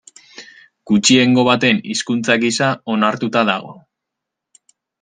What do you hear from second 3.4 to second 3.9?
dago.